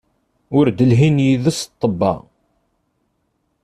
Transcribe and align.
Ur 0.57 0.65
d-lhin 0.77 1.17
yid-s 1.25 1.59
ṭṭebba. 1.71 2.13